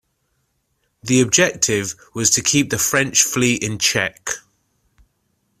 The 1.03 1.21
objective 1.21 1.93
was 2.15 2.31
to 2.31 2.41
keep 2.41 2.71
the 2.71 2.79
French 2.79 3.21
Fleet 3.21 3.61
in 3.61 3.77
check. 3.77 4.31